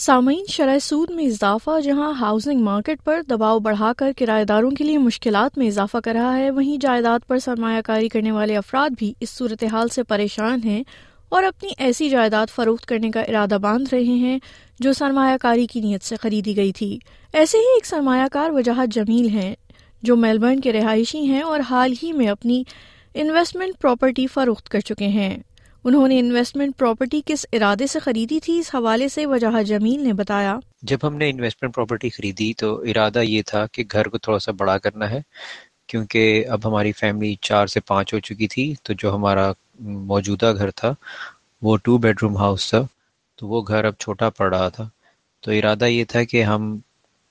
سامعین، 0.00 0.44
شرح 0.48 0.78
سود 0.78 1.10
میں 1.10 1.24
اضافہ، 1.24 1.80
جہاں 1.80 2.12
ہاؤسنگ 2.12 2.60
مارکیٹ 2.60 3.04
پر 3.04 3.20
دباؤ 3.28 3.58
بڑھا 3.58 3.92
کر 3.96 4.12
کرایہ 4.18 4.44
داروں 4.44 4.70
کے 4.70 4.84
لیے 4.84 4.98
مشکلات 4.98 5.58
میں 5.58 5.66
اضافہ 5.66 5.96
کر 6.04 6.12
رہا 6.12 6.36
ہے، 6.36 6.50
وہیں 6.50 6.78
جائیداد 6.80 7.18
پر 7.26 7.38
سرمایہ 7.38 7.80
کاری 7.80 8.08
کرنے 8.08 8.32
والے 8.32 8.56
افراد 8.56 8.90
بھی 8.98 9.12
اس 9.20 9.30
صورتحال 9.30 9.88
سے 9.88 10.02
پریشان 10.02 10.60
ہیں 10.64 10.82
اور 11.28 11.42
اپنی 11.42 11.70
ایسی 11.78 12.08
جائیداد 12.08 12.46
فروخت 12.54 12.86
کرنے 12.86 13.10
کا 13.10 13.20
ارادہ 13.20 13.58
باندھ 13.62 13.94
رہے 13.94 14.02
ہیں 14.02 14.38
جو 14.78 14.92
سرمایہ 14.92 15.36
کاری 15.36 15.66
کی 15.66 15.80
نیت 15.80 16.04
سے 16.04 16.16
خریدی 16.16 16.56
گئی 16.56 16.72
تھی۔ 16.72 16.98
ایسے 17.32 17.58
ہی 17.58 17.74
ایک 17.74 17.86
سرمایہ 17.86 18.26
کار 18.32 18.50
وجاہت 18.50 18.94
جمیل 18.94 19.28
ہیں 19.28 19.54
جو 20.02 20.16
میلبرن 20.16 20.60
کے 20.60 20.72
رہائشی 20.72 21.18
ہیں 21.18 21.42
اور 21.42 21.60
حال 21.60 21.94
ہی 22.02 22.12
میں 22.12 22.28
اپنی 22.28 22.62
انویسٹمنٹ 23.14 23.80
پراپرٹی 23.80 24.26
فروخت 24.26 24.68
کر 24.68 24.80
چکے 24.80 25.08
ہیں۔ 25.08 25.38
انہوں 25.84 26.08
نے 26.08 26.18
انویسٹمنٹ 26.18 26.76
پراپرٹی 26.78 27.20
کس 27.26 27.46
ارادے 27.52 27.86
سے 27.86 27.98
خریدی 27.98 28.40
تھی؟ 28.40 28.58
اس 28.58 28.74
حوالے 28.74 29.08
سے 29.08 29.26
وجہ 29.26 29.62
جمیل 29.62 30.00
نے 30.04 30.12
بتایا۔ 30.12 30.58
جب 30.82 30.98
ہم 31.02 31.16
نے 31.16 31.30
انویسٹمنٹ 31.30 31.74
پراپرٹی 31.74 32.08
خریدی 32.08 32.52
تو 32.54 32.74
ارادہ 32.80 33.18
یہ 33.18 33.42
تھا 33.46 33.66
کہ 33.66 33.84
گھر 33.92 34.08
کو 34.08 34.18
تھوڑا 34.18 34.38
سا 34.38 34.52
بڑا 34.52 34.78
کرنا 34.78 35.10
ہے، 35.10 35.20
کیونکہ 35.86 36.44
اب 36.48 36.68
ہماری 36.68 36.92
فیملی 36.92 37.34
چار 37.40 37.66
سے 37.66 37.80
پانچ 37.80 38.14
ہو 38.14 38.18
چکی 38.18 38.48
تھی، 38.48 38.74
تو 38.82 38.92
جو 38.92 39.14
ہمارا 39.14 39.52
موجودہ 39.80 40.52
گھر 40.58 40.70
تھا، 40.70 40.92
وہ 41.62 41.76
ٹو 41.76 41.98
بیڈ 41.98 42.16
روم 42.22 42.36
ہاؤس 42.36 42.70
تھا، 42.70 42.82
تو 43.36 43.48
وہ 43.48 43.62
گھر 43.68 43.84
اب 43.84 43.94
چھوٹا 43.98 44.30
پڑ 44.30 44.54
رہا 44.54 44.68
تھا۔ 44.68 44.88
تو 45.40 45.50
ارادہ 45.50 45.84
یہ 45.84 46.04
تھا 46.04 46.24
کہ 46.24 46.42
ہم 46.42 46.76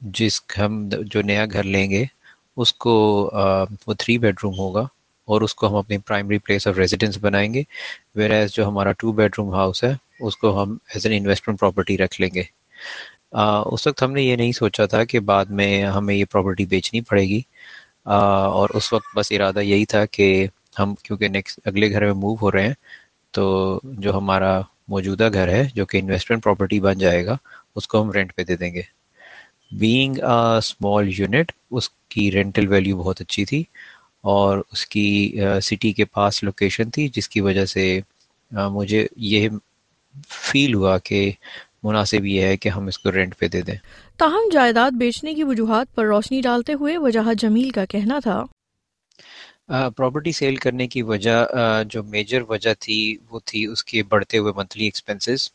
جس 0.02 0.42
ہم 0.58 0.90
جو 0.90 1.22
نیا 1.22 1.46
گھر 1.46 1.64
لیں 1.64 1.90
گے، 1.90 2.06
اس 2.58 2.74
کو 2.74 2.94
وہ 3.88 3.94
تھری 4.00 4.18
بیڈ 4.18 4.36
روم 4.44 4.54
ہوگا۔ 4.54 4.88
اور 5.30 5.42
اس 5.42 5.56
کو 5.56 5.68
ہم 5.68 5.76
اپنی 5.76 5.98
پرائمری 5.98 6.38
پلیس 6.38 6.68
آف 6.68 6.78
ریزیڈنس 6.78 7.18
بنائیں 7.22 7.54
گے۔ 7.54 7.64
ویر 8.16 8.32
ایز 8.32 8.52
جو 8.52 8.68
ہمارا 8.68 8.92
ٹو 8.92 9.12
بیڈ 9.12 9.32
روم 9.38 9.54
ہاؤس 9.54 9.84
ہے، 9.84 9.94
اس 10.20 10.38
کو 10.38 10.64
ہم 10.64 10.78
ایز 10.94 11.06
این 11.06 11.16
انویسٹمنٹ 11.22 11.60
پراپرٹی 11.60 11.98
رکھ 11.98 12.22
لیں 12.22 12.30
گے۔ 12.34 12.44
اس 13.66 13.88
وقت 13.88 14.04
ہم 14.04 14.12
نے 14.12 14.22
یہ 14.22 14.36
نہیں 14.36 14.52
سوچا 14.52 14.86
تھا 14.86 15.04
کہ 15.04 15.20
بعد 15.20 15.46
میں 15.46 15.84
ہمیں 15.84 16.16
یہ 16.16 16.26
پراپرٹی 16.32 16.66
بیچنی 16.66 17.02
پڑے 17.02 17.24
گی۔ 17.24 17.42
اور 18.06 18.70
اس 18.74 18.94
وقت 18.94 19.06
بس 19.16 19.32
ارادہ 19.32 19.60
یہی 19.60 19.86
تھا 19.86 20.06
کہ 20.06 20.48
ہم، 20.80 20.96
کیونکہ 21.04 21.28
نیکسٹ 21.28 21.60
اگلے 21.66 21.92
گھر 21.92 22.06
میں 22.06 22.14
موو 22.14 22.36
ہو 22.42 22.52
رہے 22.52 22.68
ہیں، 22.68 22.74
تو 23.32 23.46
جو 23.84 24.18
ہمارا 24.18 24.62
موجودہ 24.88 25.30
گھر 25.34 25.48
ہے، 25.48 25.68
جو 25.74 25.86
کہ 25.86 25.98
انویسٹمنٹ 25.98 26.44
پراپرٹی 26.44 26.80
بن 26.80 26.98
جائے 26.98 27.26
گا، 27.26 27.38
اس 27.76 27.88
کو 27.88 28.02
ہم 28.02 28.12
رینٹ 28.12 28.36
پہ 28.36 28.44
دے 28.44 28.56
دیں 28.56 28.74
گے۔ 28.74 28.82
بینگ 29.72 30.16
اسمال 30.58 31.10
یونٹ 31.20 31.52
اس 31.72 31.90
کی 31.90 32.32
رینٹل 32.32 32.68
ویلیو 32.68 32.98
بہت 32.98 33.22
اچھی 33.22 33.46
تھی۔ 33.46 33.64
اور 34.24 34.58
اس 34.72 34.86
کی 34.86 35.40
سٹی 35.62 35.92
کے 35.94 36.06
پاس 36.06 36.44
لوکیشن 36.44 36.90
تھی 36.90 37.08
جس 37.08 37.30
کی 37.30 37.42
وجہ 37.42 37.66
سے 37.66 38.00
مجھے 38.52 39.08
یہ 39.16 39.50
فیل 40.28 40.74
ہوا 40.74 40.98
کہ 40.98 41.32
مناسب 41.84 42.26
یہ 42.26 42.42
ہے 42.42 42.58
کہ 42.58 42.70
ہم 42.70 42.88
اس 42.88 43.00
کو 43.00 43.12
رینٹ 43.12 43.38
پہ 43.40 43.48
دے 43.48 43.62
دیں۔ 43.62 43.76
تاہم 44.18 44.50
جائیداد 44.54 44.92
بیچنے 44.92 45.34
کی 45.34 45.44
وجوہات 45.44 45.96
پر 45.96 46.06
روشنی 46.06 46.42
ڈالتے 46.42 46.74
ہوئے 46.74 46.98
وجہ 46.98 47.34
جمیل 47.34 47.70
کا 47.70 47.86
کہنا 47.86 48.20
تھا۔ 48.20 48.44
پراپرٹی 49.96 50.32
سیل 50.32 50.56
کرنے 50.56 50.88
کی 50.88 51.02
وجہ 51.02 51.46
جو 51.90 52.04
میجر 52.04 52.42
وجہ 52.50 52.74
تھی 52.80 53.18
وہ 53.30 53.40
تھی 53.46 53.66
اس 53.66 53.84
کے 53.84 54.04
بڑھتے 54.04 54.38
ہوئے 54.38 54.54
منتھلی 54.56 54.84
ایکسپنسز 54.84 55.50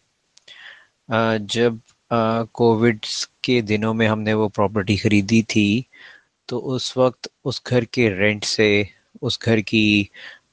جب 1.40 1.74
کووڈ 2.52 3.06
کے 3.42 3.60
دنوں 3.60 3.94
میں 3.94 4.08
ہم 4.08 4.20
نے 4.20 4.34
وہ 4.34 4.48
پراپرٹی 4.48 4.96
خریدی 4.96 5.42
تھی 5.42 5.82
تو 6.48 6.74
اس 6.74 6.96
وقت 6.96 7.28
اس 7.44 7.60
گھر 7.70 7.84
کے 7.84 8.10
رینٹ 8.10 8.44
سے، 8.44 8.82
اس 9.22 9.38
گھر 9.44 9.58
کی 9.60 10.04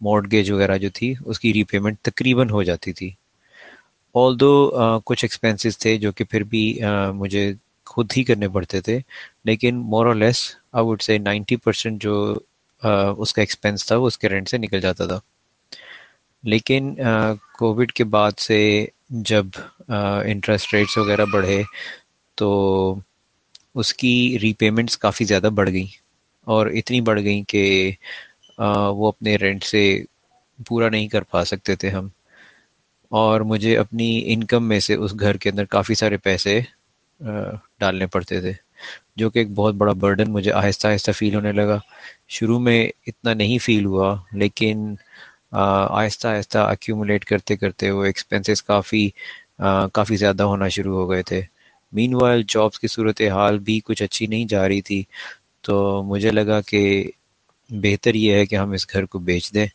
مورڈگیج 0.02 0.52
وغیرہ 0.52 0.78
جو 0.78 0.90
تھی، 0.94 1.13
اس 1.25 1.40
کی 1.40 1.53
ری 1.53 1.63
پیمنٹ 1.63 2.00
تقریباً 2.02 2.50
ہو 2.50 2.63
جاتی 2.63 2.94
تھی۔ 2.94 3.09
آل 4.16 4.40
دو 4.40 4.51
کچھ 5.06 5.24
ایکسپینسز 5.25 5.78
تھے 5.78 5.97
جو 5.97 6.12
کہ 6.12 6.24
پھر 6.24 6.44
بھی 6.44 6.63
مجھے 7.16 7.51
خود 7.88 8.12
ہی 8.18 8.24
کرنے 8.24 8.47
پڑتے 8.47 8.81
تھے، 8.81 9.00
لیکن 9.46 9.75
more 9.91 10.06
or 10.06 10.16
less 10.16 10.40
I 10.74 10.85
would 10.85 11.01
سے 11.01 11.18
نائنٹی 11.18 11.56
پرسینٹ 11.56 12.01
جو 12.01 12.16
اس 13.18 13.34
کا 13.34 13.41
ایکسپینس 13.41 13.85
تھا، 13.85 13.96
وہ 13.97 14.07
اس 14.07 14.18
کے 14.18 14.30
رینٹ 14.30 14.50
سے 14.50 14.57
نکل 14.57 14.80
جاتا 14.81 15.06
تھا۔ 15.07 15.19
لیکن 16.44 16.94
کووڈ 17.57 17.91
کے 17.91 18.03
بعد 18.03 18.40
سے 18.40 18.85
جب 19.09 19.46
انٹرسٹ 19.90 20.74
ریٹس 20.74 20.97
وغیرہ 20.97 21.25
بڑھے، 21.31 21.62
تو 22.38 22.50
اس 23.75 23.93
کی 23.93 24.37
ری 24.41 24.51
پیمنٹس 24.59 24.97
کافی 24.97 25.25
زیادہ 25.25 25.49
بڑھ 25.55 25.69
گئیں 25.71 25.87
اور 26.47 26.67
اتنی 26.79 27.01
بڑھ 27.01 27.21
گئیں 27.23 27.43
کہ 27.49 27.91
وہ 28.97 29.07
اپنے 29.07 29.35
رینٹ 29.41 29.63
سے 29.63 29.83
پورا 30.67 30.89
نہیں 30.89 31.07
کر 31.07 31.21
پا 31.31 31.43
سکتے 31.45 31.75
تھے 31.75 31.89
ہم۔ 31.89 32.07
اور 33.11 33.41
مجھے 33.51 33.77
اپنی 33.77 34.07
انکم 34.33 34.67
میں 34.67 34.79
سے 34.79 34.95
اس 34.95 35.19
گھر 35.19 35.37
کے 35.41 35.49
اندر 35.49 35.65
کافی 35.75 35.95
سارے 36.01 36.17
پیسے 36.23 36.59
ڈالنے 37.79 38.05
پڑتے 38.13 38.39
تھے، 38.41 38.53
جو 39.17 39.29
کہ 39.29 39.39
ایک 39.39 39.49
بہت 39.55 39.75
بڑا 39.81 39.93
برڈن 40.01 40.31
مجھے 40.33 40.51
آہستہ 40.61 40.88
آہستہ 40.88 41.11
فیل 41.17 41.35
ہونے 41.35 41.51
لگا۔ 41.51 41.77
شروع 42.35 42.59
میں 42.59 42.79
اتنا 43.07 43.33
نہیں 43.33 43.57
فیل 43.65 43.85
ہوا، 43.85 44.15
لیکن 44.41 44.93
آہستہ 45.51 46.27
آہستہ 46.27 46.57
ایکومولیٹ 46.69 47.25
کرتے 47.25 47.55
کرتے 47.57 47.91
وہ 47.91 48.03
ایکسپینسز 48.05 48.63
کافی 48.63 49.07
کافی 49.93 50.15
زیادہ 50.15 50.43
ہونا 50.43 50.67
شروع 50.75 50.95
ہو 50.97 51.09
گئے 51.09 51.23
تھے۔ 51.29 51.41
مین 51.94 52.13
وائل 52.16 52.41
جابس 52.50 52.79
کی 52.79 52.88
صورت 52.88 53.22
حال 53.31 53.59
بھی 53.59 53.79
کچھ 53.85 54.03
اچھی 54.03 54.28
نہیں 54.28 54.46
جا 54.46 54.68
رہی 54.68 54.81
تھی، 54.81 55.03
تو 55.63 55.75
مجھے 56.03 56.31
لگا 56.31 56.59
کہ 56.62 56.81
بہتر 57.69 58.16
یہ 58.16 58.34
ہے 58.34 58.46
کہ 58.46 58.56
ہم 58.56 58.72
اس 58.72 58.88
گھر 58.94 59.06
کو 59.06 59.19
بیچ 59.19 59.53
دیں 59.53 59.68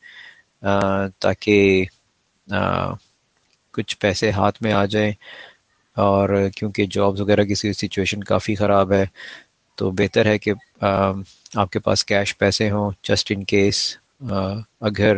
تاکہ 1.20 1.84
کچھ 3.74 3.96
پیسے 3.98 4.30
ہاتھ 4.30 4.62
میں 4.62 4.72
آ 4.72 4.84
جائیں۔ 4.84 5.12
اور 5.96 6.28
کیونکہ 6.56 6.86
جابس 6.86 7.20
وغیرہ 7.20 7.44
کی 7.44 7.54
سچویشن 7.54 8.24
کافی 8.24 8.54
خراب 8.54 8.92
ہے، 8.92 9.04
تو 9.78 9.90
بہتر 9.90 10.26
ہے 10.26 10.38
کہ 10.38 10.52
آپ 11.54 11.70
کے 11.72 11.78
پاس 11.78 12.04
کیش 12.04 12.36
پیسے 12.38 12.70
ہوں 12.70 12.90
جسٹ 13.02 13.32
ان 13.32 13.44
کیس 13.44 13.78
اگر 14.80 15.16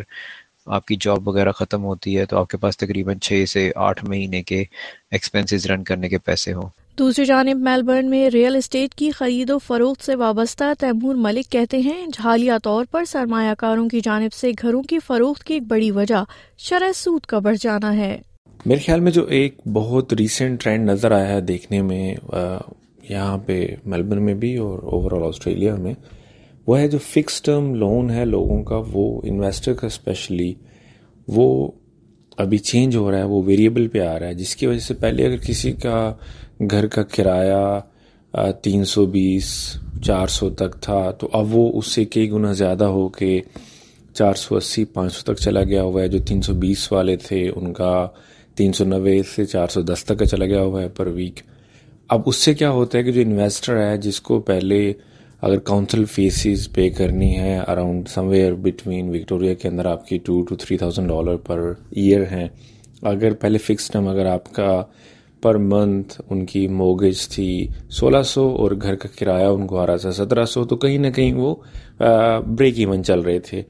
آپ 0.67 0.87
کی 0.87 0.97
جاب 1.01 1.29
وغیرہ 1.29 1.53
ختم 1.53 1.85
ہوتی 1.85 2.19
ہے 2.19 2.25
تو 2.27 2.39
آپ 2.39 2.49
کے 2.51 2.57
پاس 2.57 2.77
تقریباً 2.79 3.19
چھ 3.19 3.45
سے 3.49 3.71
آٹھ 3.77 4.05
مہینے 4.05 4.43
کے 4.43 4.65
ایکسپینسز 5.11 5.67
رن 5.67 5.85
کرنے 5.85 6.09
کے 6.09 6.19
پیسے 6.19 6.53
ہوں۔ 6.53 6.69
دوسری 6.99 7.25
جانب 7.25 7.57
میلبرن 7.57 8.11
میں 8.11 8.31
ریئل 8.31 8.57
اسٹیٹ 8.57 8.95
کی 8.95 9.11
خرید 9.11 9.51
و 9.51 9.59
فروخت 9.59 10.05
سے 10.05 10.15
وابستہ 10.15 10.65
تیمور 10.79 11.15
ملک 11.15 11.51
کہتے 11.53 11.79
ہیں 11.79 12.07
جھالیہ 12.07 12.53
طور 12.63 12.85
پر 12.91 13.05
سرمایہ 13.05 13.55
کاروں 13.59 13.89
کی 13.89 14.01
جانب 14.01 14.33
سے 14.33 14.51
گھروں 14.63 14.83
کی 14.83 14.99
فروخت 14.99 15.45
کی 15.45 15.55
ایک 15.55 15.63
بڑی 15.63 15.91
وجہ 15.91 16.25
شرح 16.59 16.93
سود 16.95 17.21
کا 17.21 17.39
بڑھ 17.39 17.57
جانا 17.61 17.97
ہے۔ 17.97 18.19
میرے 18.67 18.81
خیال 18.81 19.01
میں 19.01 19.13
جو 19.13 19.25
ایک 19.25 19.61
بہت 19.73 20.13
ریسنٹ 20.13 20.63
ٹرینڈ 20.63 20.91
نظر 20.91 21.13
آیا 21.13 21.29
ہے 21.29 21.41
دیکھنے 21.41 21.83
میں 21.83 22.15
یہاں 23.09 23.39
پہ 23.39 23.75
میلبرن 23.87 24.23
میں 24.23 24.35
بھی 24.35 24.57
اور 24.57 24.79
اوور 24.83 25.13
آل 25.13 25.27
آسٹریلیا 25.29 25.75
میں، 25.75 25.95
وہ 26.67 26.79
ہے 26.79 26.89
جو 26.89 26.99
فکس 26.99 27.43
ٹرم 27.43 27.75
لون 27.75 28.11
ہے 28.11 28.25
لوگوں 28.25 28.63
کا، 28.63 28.83
وہ 28.93 29.21
انویسٹر 29.25 29.73
کا 29.73 29.87
اسپیشلی 29.87 30.53
وہ 31.29 31.71
ابھی 32.43 32.59
چینج 32.61 32.97
ہو 32.97 33.11
رہا 33.11 33.19
ہے، 33.19 33.25
وہ 33.25 33.43
ویریبل 33.47 33.87
پہ 33.89 34.01
آ 34.01 34.19
رہا 34.19 34.27
ہے، 34.27 34.35
جس 34.35 34.55
کی 34.57 34.67
وجہ 34.67 34.79
سے 34.79 34.95
پہلے 34.95 35.27
اگر 35.27 35.37
کسی 35.47 35.73
کا 35.83 36.13
گھر 36.71 36.87
کا 36.87 37.03
کرایہ 37.15 38.53
تین 38.63 38.85
سو 38.85 39.05
بیس، 39.07 39.49
چار 40.07 40.27
سو 40.29 40.49
تک 40.51 40.81
تھا، 40.83 41.11
تو 41.11 41.29
اب 41.33 41.55
وہ 41.57 41.71
اس 41.79 41.87
سے 41.87 42.05
کئی 42.05 42.31
گنا 42.31 42.53
زیادہ 42.53 42.85
ہو 42.97 43.09
کے 43.09 43.41
چار 44.17 44.35
سو 44.35 44.57
اسی، 44.57 44.85
پانچ 44.85 45.13
سو 45.13 45.33
تک 45.33 45.41
چلا 45.41 45.63
گیا 45.65 45.83
ہوا 45.83 46.03
ہے، 46.03 46.09
جو 46.09 46.19
تین 46.29 46.43
سو 46.43 46.55
بیس 46.55 46.91
والے 46.93 47.17
تھے، 47.27 47.49
ان 47.49 47.73
کا 47.73 48.07
تین 48.57 48.73
سو 48.73 48.85
نوے 48.85 49.21
سے 49.37 49.45
چار 49.45 49.69
سو 49.69 49.83
دس 49.83 50.05
تک 50.05 50.19
کا 50.19 50.27
چلا 50.27 50.47
گیا 50.47 50.63
ہوا 50.63 50.83
ہے 50.83 50.89
پر 50.89 51.07
ویک 51.17 51.41
اب 52.11 52.23
اس 52.27 52.37
سے 52.37 52.55
کیا 52.55 52.71
ہوتا 52.71 52.99
ہے 52.99 53.03
کہ 53.03 53.13
جو 53.13 53.21
انویسٹر 53.21 53.77
ہے، 53.83 53.97
جس 53.97 54.21
کو 54.21 54.41
پہلے 54.41 54.93
اگر 55.43 55.59
کاؤنسل 55.59 56.05
فیسز 56.05 56.69
پے 56.73 56.89
کرنی 56.91 57.37
ہے 57.39 57.59
around 57.59 58.09
some 58.09 58.27
where 58.29 58.55
between 58.63 59.09
Victoria 59.09 59.55
کے 59.55 59.69
اندر 59.69 59.87
آپ 59.87 60.07
کی 60.07 60.19
two 60.19 60.41
to 60.43 60.57
three 60.57 60.77
thousand 60.79 61.09
dollar 61.09 61.37
per 61.37 61.61
year 61.91 62.23
ہیں۔ 62.31 62.49
اگر 63.03 63.35
پہلے 63.35 63.59
فکس 63.59 63.89
ٹائم 63.89 64.09
اگر 64.09 64.27
آپ 64.27 64.53
کا 64.55 64.83
پر 65.43 65.55
منتھ 65.55 66.21
ان 66.31 66.45
کی 66.47 66.67
موگج 66.69 67.29
تھی 67.29 67.67
سولہ 67.91 68.23
سو 68.23 68.49
اور 68.59 68.71
گھر 68.83 68.95
کا 68.95 69.09
کرایہ 69.19 69.47
ان 69.47 69.67
کو 69.67 69.79
آ 69.79 69.87
رہا 69.87 69.97
تھا 69.97 70.13
سترہ 70.13 70.45
سو، 70.45 70.65
تو 70.65 70.77
کہیں 70.77 70.99
نہ 70.99 71.11
کہیں 71.11 71.33
وہ 71.35 71.55
بریک 71.99 72.79
ایون 72.79 73.05
چل 73.05 73.21
رہے 73.21 73.39
تھے۔ 73.39 73.63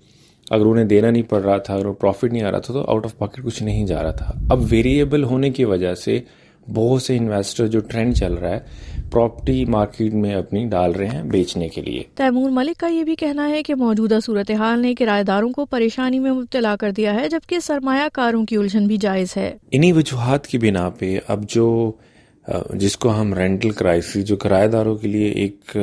اگر 0.50 0.66
انہیں 0.66 0.84
دینا 0.84 1.10
نہیں 1.10 1.22
پڑ 1.22 1.42
رہا 1.42 1.56
تھا، 1.58 1.74
اگر 1.74 1.90
پروفٹ 1.92 2.32
نہیں 2.32 2.42
آ 2.42 2.50
رہا 2.50 2.58
تھا، 2.58 2.74
تو 2.74 2.84
آؤٹ 2.88 3.04
آف 3.04 3.16
پاکٹ 3.18 3.44
کچھ 3.44 3.62
نہیں 3.62 3.86
جا 3.86 4.02
رہا 4.02 4.10
تھا۔ 4.10 4.32
اب 4.50 4.62
ویریبل 4.70 5.24
ہونے 5.24 5.50
کی 5.50 5.64
وجہ 5.64 5.94
سے 5.94 6.18
بہت 6.66 7.02
سے 7.02 7.16
انویسٹر 7.16 7.66
جو 7.66 7.80
ٹرینڈ 7.80 8.14
چل 8.14 8.34
رہا 8.34 8.50
ہے 8.50 8.97
پراپرٹی 9.10 9.64
مارکیٹ 9.64 10.14
میں 10.14 10.34
اپنی 10.34 10.64
ڈال 10.64 10.92
رہے 10.92 11.08
ہیں 11.08 11.22
بیچنے 11.22 11.68
کے 11.68 11.80
لیے۔ 11.80 12.02
تیمور 12.14 12.50
ملک 12.50 12.80
کا 12.80 12.86
یہ 12.86 13.04
بھی 13.04 13.14
کہنا 13.14 13.48
ہے 13.48 13.62
کہ 13.62 13.74
موجودہ 13.74 14.18
صورتحال 14.24 14.82
نے 14.82 14.94
کرایہ 14.94 15.22
داروں 15.22 15.50
کو 15.50 15.66
پریشانی 15.66 16.18
میں 16.18 16.32
مبتلا 16.32 16.76
کر 16.76 16.90
دیا 16.90 17.14
ہے 17.14 17.28
جبکہ 17.28 17.58
سرمایہ 17.58 18.08
کاروں 18.12 18.46
کی 18.46 18.56
الجھن 18.56 18.86
بھی 18.86 18.96
جائز 18.96 19.36
ہے۔ 19.36 19.56
انہی 19.70 19.92
وجوہات 19.92 20.46
کی 20.46 20.58
بنا 20.58 20.88
پہ 20.88 21.18
اب 21.28 21.48
جو 21.48 21.92
جس 22.74 22.96
کو 22.96 23.20
ہم 23.20 23.34
رینٹل 23.34 23.70
کرائسس 23.70 24.24
جو 24.24 24.36
کرایہ 24.36 24.68
داروں 24.68 24.96
کے 24.96 25.08
لیے 25.08 25.28
ایک 25.28 25.76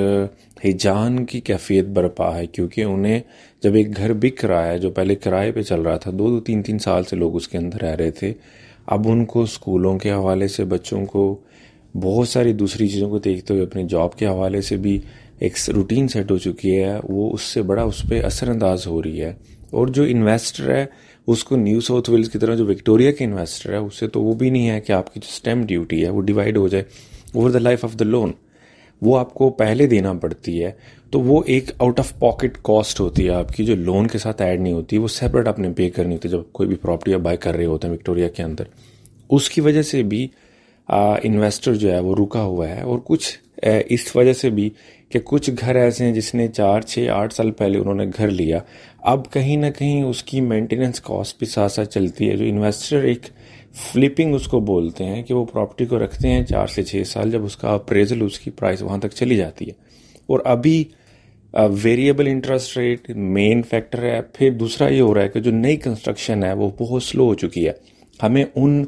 ہیجان 0.65 1.25
کی 1.25 1.39
کیفیت 1.39 1.85
برپا 1.85 2.37
ہے 2.37 2.45
کیونکہ 2.45 2.81
انہیں 2.81 3.19
جب 3.63 3.73
ایک 3.73 3.97
گھر 3.97 4.13
بک 4.13 4.45
رہا 4.45 4.67
ہے 4.67 4.77
جو 4.77 4.89
پہلے 4.89 5.15
کرائے 5.15 5.51
پہ 5.51 5.61
چل 5.61 5.81
رہا 5.81 5.97
تھا 5.97 6.11
دو 6.13 6.27
دو 6.27 6.39
تین 6.39 6.61
تین 6.61 6.79
سال 6.79 7.03
سے 7.03 7.15
لوگ 7.15 7.35
اس 7.35 7.47
کے 7.47 7.57
اندر 7.57 7.81
رہ 7.81 7.95
رہے 7.95 8.11
تھے 8.11 8.33
اب 8.85 9.07
ان 9.07 9.25
کو 9.25 9.41
اسکولوں 9.41 9.97
کے 9.99 10.11
حوالے 10.11 10.47
سے 10.47 10.65
بچوں 10.65 11.05
کو 11.05 11.39
بہت 11.95 12.27
ساری 12.27 12.53
دوسری 12.53 12.87
چیزوں 12.87 13.09
کو 13.09 13.19
دیکھتے 13.19 13.53
ہوئے 13.53 13.65
اپنے 13.65 13.83
جاب 13.83 14.17
کے 14.17 14.27
حوالے 14.27 14.61
سے 14.61 14.77
بھی 14.77 14.99
ایک 15.39 15.57
روٹین 15.75 16.07
سیٹ 16.07 16.31
ہو 16.31 16.37
چکی 16.37 16.83
ہے، 16.83 16.99
وہ 17.03 17.33
اس 17.33 17.41
سے 17.41 17.61
بڑا 17.61 17.83
اس 17.83 18.05
پہ 18.09 18.21
اثر 18.21 18.49
انداز 18.49 18.87
ہو 18.87 19.03
رہی 19.03 19.21
ہے۔ 19.21 19.33
اور 19.71 19.87
جو 19.87 20.03
انویسٹر 20.03 20.75
ہے، 20.75 20.85
اس 21.27 21.43
کو 21.43 21.55
نیو 21.55 21.79
ساؤتھ 21.79 22.09
ویلز 22.09 22.29
کی 22.29 22.39
طرح 22.39 22.55
جو 22.55 22.65
وکٹوریا 22.65 23.11
کے 23.11 23.25
انویسٹر 23.25 23.71
ہے 23.71 23.77
اس 23.77 23.99
سے 23.99 24.07
تو 24.07 24.21
وہ 24.23 24.33
بھی 24.33 24.49
نہیں 24.49 24.69
ہے 24.69 24.81
کہ 24.81 24.91
آپ 24.91 25.13
کی 25.13 25.19
جو 25.19 25.27
اسٹیمپ 25.29 25.67
ڈیوٹی 25.67 26.03
ہے، 26.03 26.09
وہ 26.09 26.21
ڈیوائڈ 26.21 26.57
ہو 26.57 26.67
جائے 26.67 26.83
over 27.33 27.49
the 27.49 27.59
life 27.59 27.85
of 27.85 27.99
the 27.99 28.05
loan 28.05 28.31
وہ 29.01 29.19
آپ 29.19 29.33
کو 29.33 29.49
پہلے 29.49 29.87
دینا 29.87 30.13
پڑتی 30.13 30.63
ہے، 30.63 30.71
تو 31.09 31.21
وہ 31.21 31.43
ایک 31.45 31.71
آؤٹ 31.77 31.99
آف 31.99 32.19
پاکٹ 32.19 32.57
کاسٹ 32.61 32.99
ہوتی 32.99 33.25
ہے۔ 33.25 33.29
آپ 33.29 33.51
کی 33.53 33.65
جو 33.65 33.75
لون 33.75 34.07
کے 34.07 34.17
ساتھ 34.17 34.41
ایڈ 34.41 34.61
نہیں 34.61 34.73
ہوتی، 34.73 34.97
وہ 34.97 35.07
سیپریٹ 35.07 35.47
آپ 35.47 35.59
نے 35.59 35.69
پے 35.75 35.89
کرنی 35.89 36.13
ہوتی 36.15 36.27
ہے۔ 36.27 36.33
جب 36.33 36.41
کوئی 36.51 36.69
بھی 36.69 36.75
پراپرٹی 36.75 37.13
آپ 37.13 37.19
بائی 37.19 37.37
کر 37.37 37.55
رہے 37.55 37.65
ہوتے 37.65 37.87
ہیں 37.87 37.93
وکٹوریا 37.93 38.27
کے 38.27 38.43
اندر، 38.43 38.63
اس 39.29 39.49
کی 39.49 39.61
وجہ 39.61 39.81
سے 39.81 40.03
بھی 40.03 40.27
انویسٹر 40.87 41.73
جو 41.73 41.91
ہے، 41.93 41.99
وہ 41.99 42.15
رکا 42.15 42.41
ہوا 42.41 42.69
ہے 42.69 42.81
اور 42.81 42.99
کچھ 43.03 43.39
اس 43.89 44.15
وجہ 44.15 44.33
سے 44.33 44.49
بھی 44.49 44.69
کہ 45.09 45.19
کچھ 45.23 45.49
گھر 45.61 45.75
ایسے 45.75 46.05
ہیں 46.05 46.13
جس 46.13 46.35
نے 46.35 46.47
چار، 46.47 46.81
چھ، 46.81 47.07
آٹھ 47.13 47.33
سال 47.33 47.51
پہلے 47.51 47.77
انہوں 47.77 47.93
نے 47.93 48.05
گھر 48.17 48.29
لیا۔ 48.29 48.59
اب 48.97 49.31
کہیں 49.31 49.57
نہ 49.57 49.65
کہیں 49.77 50.03
اس 50.03 50.23
کی 50.23 50.41
مینٹیننس 50.41 51.01
کاسٹ 51.01 51.39
بھی 51.39 51.47
ساتھ 51.47 51.71
ساتھ 51.71 51.89
چلتی 51.89 52.29
ہے۔ 52.29 52.37
جو 52.37 52.45
انویسٹر 52.45 53.03
ایک 53.03 53.19
فلپنگ 53.73 54.35
اس 54.35 54.47
کو 54.47 54.59
بولتے 54.59 55.05
ہیں 55.05 55.23
کہ 55.23 55.33
وہ 55.33 55.45
پراپرٹی 55.45 55.85
کو 55.85 55.99
رکھتے 55.99 56.29
ہیں 56.29 56.43
چار 56.43 56.67
سے 56.67 56.83
چھ 56.83 57.01
سال، 57.05 57.31
جب 57.31 57.45
اس 57.45 57.57
کا 57.57 57.69
اپریزل 57.69 58.21
اس 58.21 58.39
کی 58.39 58.51
پرائز 58.51 58.83
وہاں 58.83 58.97
تک 58.97 59.11
چلی 59.15 59.35
جاتی 59.35 59.65
ہے۔ 59.65 59.71
اور 60.27 60.39
ابھی 60.45 60.83
variable 61.83 62.27
interest 62.27 62.77
rate 62.77 63.09
main 63.09 63.61
factor 63.61 64.03
ہے۔ 64.03 64.21
پھر 64.33 64.51
دوسرا 64.51 64.87
یہ 64.87 65.01
ہو 65.01 65.13
رہا 65.13 65.21
ہے 65.21 65.29
کہ 65.29 65.39
جو 65.39 65.51
نئی 65.51 65.75
کنسٹرکشن 65.75 66.43
ہے، 66.43 66.53
وہ 66.53 66.69
بہت 66.79 67.03
سلو 67.03 67.25
ہو 67.25 67.33
چکی 67.33 67.67
ہے۔ 67.67 67.71
ہمیں 68.23 68.45
ان 68.55 68.85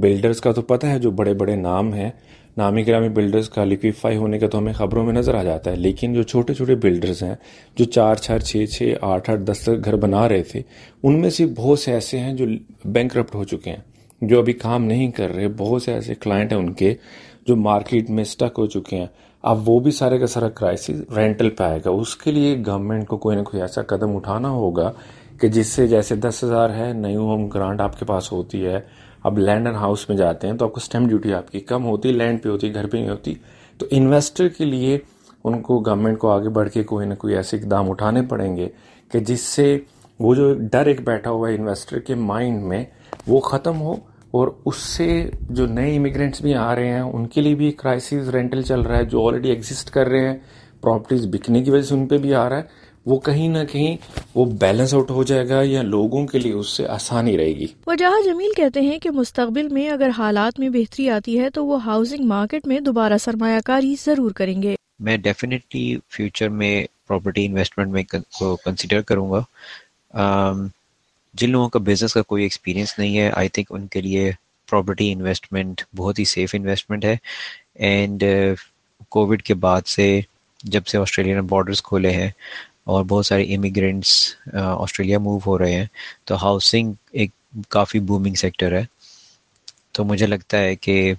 بلڈرز 0.00 0.40
کا 0.40 0.52
تو 0.52 0.62
پتہ 0.62 0.86
ہے، 0.86 0.98
جو 0.98 1.10
بڑے 1.10 1.34
بڑے 1.34 1.56
نام 1.56 1.94
ہیں، 1.94 2.10
نامی 2.56 2.86
گرامی 2.86 3.08
بلڈرز 3.08 3.48
کا 3.48 3.64
لیکویفائی 3.64 4.16
ہونے 4.16 4.38
کا 4.38 4.48
تو 4.48 4.58
ہمیں 4.58 4.72
خبروں 4.72 5.04
میں 5.04 5.12
نظر 5.12 5.34
آ 5.34 5.42
جاتا 5.42 5.70
ہے۔ 5.70 5.76
لیکن 5.76 6.14
جو 6.14 6.22
چھوٹے 6.22 6.54
چھوٹے 6.54 6.74
بلڈرز 6.74 7.22
ہیں، 7.22 7.34
جو 7.76 7.84
چار 7.84 8.14
چار، 8.14 8.38
چھ 8.38 8.64
چھ، 8.66 8.92
آٹھ 9.00 9.30
آٹھ، 9.30 9.40
دس 9.40 9.68
گھر 9.84 9.96
بنا 9.96 10.28
رہے 10.28 10.42
تھے، 10.42 10.62
ان 11.02 11.20
میں 11.20 11.30
سے 11.30 11.46
بہت 11.46 11.78
سے 11.78 11.92
ایسے 11.92 12.18
ہیں 12.18 12.34
جو 12.34 12.46
بینک 12.84 13.16
رپٹ 13.16 13.34
ہو 13.34 13.44
چکے 13.44 13.70
ہیں، 13.70 13.82
جو 14.22 14.38
ابھی 14.38 14.52
کام 14.52 14.84
نہیں 14.84 15.10
کر 15.10 15.34
رہے۔ 15.34 15.48
بہت 15.56 15.82
سے 15.82 15.92
ایسے 15.92 16.14
کلائنٹ 16.14 16.52
ہیں 16.52 16.58
ان 16.58 16.72
کے 16.72 16.94
جو 17.46 17.56
مارکیٹ 17.56 18.10
میں 18.10 18.22
اسٹک 18.22 18.58
ہو 18.58 18.66
چکے 18.66 18.96
ہیں۔ 18.96 19.06
اب 19.42 19.68
وہ 19.68 19.80
بھی 19.80 19.90
سارے 19.90 20.18
کا 20.18 20.26
سارا 20.26 20.48
کرائسس 20.48 20.90
رینٹل 21.16 21.50
پہ 21.50 21.64
آئے 21.64 21.78
گا۔ 21.84 21.90
اس 21.90 22.16
کے 22.16 22.30
لیے 22.30 22.62
گورنمنٹ 22.66 23.06
کو 23.06 23.16
کوئی 23.16 23.36
نہ 23.36 23.42
کوئی 23.42 23.60
ایسا 23.60 23.82
قدم 23.82 24.16
اٹھانا 24.16 24.50
ہوگا 24.50 24.92
کہ 25.40 25.48
جس 25.48 25.66
سے 25.66 25.86
جیسے 25.86 26.16
دس 26.16 26.44
ہزار 26.44 26.70
ہے 26.70 26.92
نیو 26.92 27.20
ہوم 27.20 27.48
گرانٹ 27.48 27.80
آپ 27.80 27.98
کے 27.98 28.04
پاس 28.04 28.32
ہوتی 28.32 28.66
ہے 28.66 28.80
اب 29.22 29.38
لینڈ 29.38 29.66
اینڈ 29.66 29.76
ہاؤس 29.76 30.08
میں 30.08 30.16
جاتے 30.16 30.48
ہیں 30.48 30.54
تو 30.54 30.64
آپ 30.64 30.72
کو 30.72 30.80
اسٹیمپ 30.82 31.08
ڈیوٹی 31.08 31.34
آپ 31.34 31.50
کی 31.50 31.60
کم 31.60 31.84
ہوتی، 31.84 32.12
لینڈ 32.12 32.42
پہ 32.42 32.48
ہوتی، 32.48 32.74
گھر 32.74 32.86
پہ 32.86 32.96
نہیں 32.96 33.08
ہوتی۔ 33.08 33.34
تو 33.78 33.86
انویسٹر 33.90 34.48
کے 34.48 34.64
لیے 34.64 34.98
ان 35.44 35.62
کو 35.62 35.80
گورنمنٹ 35.80 36.18
کو 36.18 36.30
آگے 36.30 36.48
بڑھ 36.48 36.70
کے 36.70 36.82
کوئی 36.82 37.06
نہ 37.06 37.14
کوئی 37.14 37.34
ایسے 37.34 37.56
اقدام 37.56 37.90
اٹھانے 37.90 38.22
پڑیں 38.22 38.56
گے 38.56 38.68
کہ 39.12 39.18
جس 39.18 39.40
سے 39.40 39.78
وہ 40.18 40.34
جو 40.34 40.54
ڈر 40.54 40.86
ایک 40.86 41.00
بیٹھا 41.04 41.30
ہوا 41.30 41.48
ہے 41.48 41.54
انویسٹر 41.54 41.98
کے 41.98 42.14
مائنڈ 42.14 42.62
میں، 42.62 42.84
وہ 43.26 43.40
ختم 43.40 43.80
ہو 43.80 43.92
اور 44.30 44.48
اس 44.64 44.76
سے 44.76 45.30
جو 45.40 45.66
نئے 45.66 45.96
امیگرینٹس 45.96 46.40
بھی 46.40 46.54
آ 46.54 46.74
رہے 46.74 46.88
ہیں، 46.88 47.00
ان 47.00 47.26
کے 47.26 47.40
لیے 47.40 47.54
بھی 47.54 47.70
کرائسس 47.70 48.28
رینٹل 48.28 48.62
چل 48.62 48.80
رہا 48.80 48.96
ہے، 48.96 49.04
جو 49.04 49.26
آلریڈی 49.26 49.48
ایگزسٹ 49.48 49.90
کر 49.90 50.08
رہے 50.08 50.28
ہیں 50.28 50.38
پراپرٹیز 50.80 51.26
بکنے 51.26 51.62
کی 51.62 51.70
وجہ 51.70 51.82
سے 51.82 51.94
ان 51.94 52.06
پہ 52.06 52.18
بھی 52.18 52.34
آ 52.34 52.48
رہا 52.48 52.56
ہے۔ 52.56 52.62
وہ 53.08 53.18
کہیں 53.18 53.48
نہ 53.48 53.64
کہیں 53.72 53.96
وہ 54.34 54.44
بیلنس 54.44 54.94
آؤٹ 54.94 55.10
ہو 55.10 55.22
جائے 55.22 55.48
گا 55.48 55.60
یا 55.62 55.82
لوگوں 55.82 56.26
کے 56.26 56.38
لیے 56.38 56.52
اس 56.52 56.68
سے 56.68 56.86
آسانی 56.86 57.36
رہے 57.36 57.52
گی۔ 57.52 57.66
وجہ 57.86 58.06
جمیل 58.24 58.52
کہتے 58.56 58.80
ہیں 58.80 58.98
کہ 58.98 59.10
مستقبل 59.10 59.68
میں 59.68 59.88
اگر 59.90 60.10
حالات 60.18 60.58
میں 60.60 60.68
بہتری 60.68 61.08
آتی 61.10 61.38
ہے 61.40 61.50
تو 61.50 61.66
وہ 61.66 61.84
ہاؤسنگ 61.84 62.24
مارکیٹ 62.24 62.66
میں 62.66 62.80
دوبارہ 62.80 63.18
سرمایہ 63.18 63.60
کاری 63.64 63.94
ضرور 64.04 64.30
کریں 64.30 64.62
گے۔ 64.62 64.74
میں 65.00 65.16
ڈیفینیٹلی 65.16 65.96
فیوچر 66.08 66.48
میں 66.48 66.86
پراپرٹی 67.08 67.46
انویسٹمنٹ 67.46 67.92
میں 67.92 68.02
کنسیڈر 68.64 69.00
کروں 69.00 69.30
گا۔ 69.30 69.42
جن 71.34 71.50
لوگوں 71.50 71.68
کا 71.68 71.78
بزنس 71.78 72.14
کا 72.14 72.22
کوئی 72.22 72.42
ایکسپیرینس 72.42 72.98
نہیں 72.98 73.18
ہے 73.18 73.30
آئی 73.34 73.48
تھنک 73.48 73.66
ان 73.70 73.86
کے 73.86 74.00
لیے 74.00 74.30
پراپرٹی 74.68 75.12
انویسٹمنٹ 75.12 75.82
بہت 75.96 76.18
ہی 76.18 76.24
سیف 76.24 76.54
انویسٹمنٹ 76.54 77.04
ہے۔ 77.04 77.16
اینڈ 77.74 78.24
کووڈ 79.08 79.42
کے 79.42 79.54
بعد 79.54 79.86
سے 79.86 80.20
جب 80.64 80.86
سے 80.86 80.98
آسٹریلیا 80.98 81.34
نے 81.34 81.40
بارڈرس 81.40 81.82
کھولے 81.82 82.10
ہیں 82.10 82.30
اور 82.88 83.04
بہت 83.04 83.26
سارے 83.26 83.42
امیگرینٹس 83.54 84.10
آسٹریلیا 84.54 85.18
موو 85.18 85.38
ہو 85.46 85.58
رہے 85.58 85.72
ہیں، 85.72 85.86
تو 86.24 86.34
ہاؤسنگ 86.42 86.92
ایک 87.12 87.30
کافی 87.68 88.00
بومنگ 88.08 88.34
سیکٹر 88.34 88.72
ہے۔ 88.72 88.84
تو 89.92 90.04
مجھے 90.04 90.26
لگتا 90.26 90.58
ہے 90.58 90.74
کہ 90.76 91.12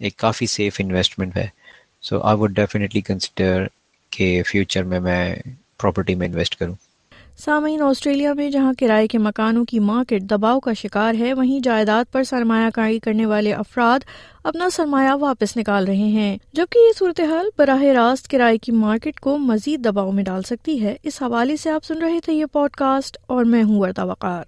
ایک 0.00 0.16
کافی 0.16 0.46
سیف 0.46 0.76
انویسٹمنٹ 0.78 1.36
ہے۔ 1.36 1.46
So 2.02 2.20
I 2.20 2.36
would 2.38 2.54
definitely 2.56 3.00
consider 3.00 3.66
کہ 4.12 4.42
فیوچر 4.46 4.82
میں 4.84 5.00
میں 5.00 5.34
پراپرٹی 5.78 6.14
میں 6.14 6.26
انویسٹ 6.28 6.56
کروں۔ 6.56 6.74
سامعین، 7.44 7.82
آسٹریلیا 7.82 8.32
میں 8.32 8.50
جہاں 8.50 8.72
کرائے 8.80 9.08
کے 9.08 9.18
مکانوں 9.18 9.64
کی 9.64 9.78
مارکیٹ 9.78 10.22
دباؤ 10.22 10.60
کا 10.60 10.72
شکار 10.72 11.14
ہے، 11.14 11.34
وہیں 11.34 11.60
جائیداد 11.60 12.04
پر 12.12 12.22
سرمایہ 12.22 12.70
کاری 12.74 12.98
کرنے 12.98 13.26
والے 13.26 13.52
افراد 13.52 14.00
اپنا 14.44 14.70
سرمایہ 14.70 15.10
واپس 15.20 15.56
نکال 15.56 15.84
رہے 15.84 15.94
ہیں۔ 15.96 16.38
جبکہ 16.52 16.78
یہ 16.78 16.92
صورتحال 16.98 17.46
براہ 17.58 17.82
راست 17.82 18.28
کرائے 18.28 18.58
کی 18.58 18.72
مارکیٹ 18.72 19.20
کو 19.20 19.38
مزید 19.38 19.84
دباؤ 19.84 20.10
میں 20.10 20.24
ڈال 20.24 20.42
سکتی 20.42 20.82
ہے۔ 20.82 20.96
اس 21.02 21.22
حوالے 21.22 21.56
سے 21.56 21.70
آپ 21.70 21.84
سن 21.84 21.98
رہے 21.98 22.20
تھے 22.24 22.32
یہ 22.32 22.44
پوڈ 22.52 22.70
کاسٹ 22.70 23.16
اور 23.26 23.44
میں 23.44 23.62
ہوں 23.62 23.80
وردہ 23.80 24.04
وقار۔ 24.04 24.44